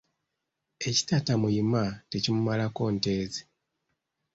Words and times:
Ekitatta 0.87 1.33
muyima, 1.41 1.83
tekimumalaako 2.09 2.83
nte 2.95 3.13
ze. 3.33 3.41